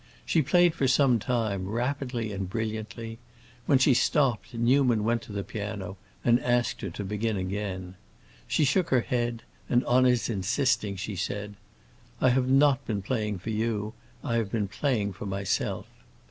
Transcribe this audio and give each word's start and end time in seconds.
She 0.25 0.41
played 0.41 0.73
for 0.73 0.87
some 0.87 1.19
time, 1.19 1.67
rapidly 1.67 2.33
and 2.33 2.49
brilliantly; 2.49 3.19
when 3.67 3.77
she 3.77 3.93
stopped, 3.93 4.51
Newman 4.51 5.03
went 5.03 5.21
to 5.21 5.31
the 5.31 5.43
piano 5.43 5.95
and 6.25 6.39
asked 6.41 6.81
her 6.81 6.89
to 6.89 7.03
begin 7.03 7.37
again. 7.37 7.93
She 8.47 8.65
shook 8.65 8.89
her 8.89 9.01
head, 9.01 9.43
and, 9.69 9.85
on 9.85 10.05
his 10.05 10.27
insisting, 10.27 10.95
she 10.95 11.15
said, 11.15 11.53
"I 12.19 12.29
have 12.29 12.49
not 12.49 12.83
been 12.87 13.03
playing 13.03 13.37
for 13.37 13.51
you; 13.51 13.93
I 14.23 14.37
have 14.37 14.51
been 14.51 14.67
playing 14.67 15.13
for 15.13 15.27
myself." 15.27 15.85